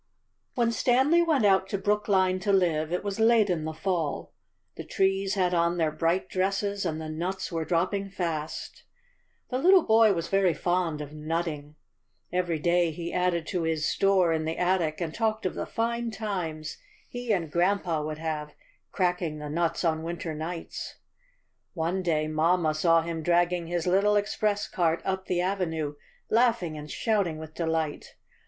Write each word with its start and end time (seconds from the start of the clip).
When 0.55 0.71
Stanley 0.71 1.21
went 1.21 1.45
out 1.45 1.69
to 1.69 1.77
Brookline 1.77 2.39
to 2.39 2.51
live 2.51 2.91
it 2.91 3.03
was 3.03 3.19
late 3.19 3.51
in 3.51 3.65
the 3.65 3.71
fall. 3.73 4.33
The 4.75 4.83
trees 4.83 5.35
had 5.35 5.53
on 5.53 5.77
their 5.77 5.91
bright 5.91 6.27
dresses, 6.27 6.87
and 6.87 6.99
the 6.99 7.07
nuts 7.07 7.51
were 7.51 7.65
dropping 7.65 8.09
fast. 8.09 8.83
The 9.51 9.59
little 9.59 9.83
boy 9.83 10.13
was 10.13 10.27
very 10.27 10.55
fond 10.55 11.01
of 11.01 11.13
nutting. 11.13 11.75
Every 12.33 12.57
day 12.57 12.89
he 12.89 13.13
added 13.13 13.45
to 13.49 13.61
his 13.61 13.87
store 13.87 14.33
in 14.33 14.45
the 14.45 14.57
attic 14.57 14.99
and 15.01 15.13
talked 15.13 15.45
of 15.45 15.53
the 15.53 15.67
fine 15.67 16.09
times 16.09 16.77
he 17.07 17.31
and 17.31 17.51
grandpa 17.51 18.03
would 18.03 18.17
have 18.17 18.55
cracking 18.91 19.37
the 19.37 19.49
nuts 19.51 19.85
on 19.85 20.01
winter 20.01 20.33
nights. 20.33 20.95
One 21.75 22.01
day 22.01 22.27
mamma 22.27 22.73
saw 22.73 23.03
him 23.03 23.21
dragging 23.21 23.67
his 23.67 23.85
little 23.85 24.15
express 24.15 24.67
cart 24.67 25.03
up 25.05 25.27
the 25.27 25.41
avenue, 25.41 25.93
laughing 26.27 26.75
and 26.75 26.89
shouting 26.89 27.37
with 27.37 27.53
delight. 27.53 28.15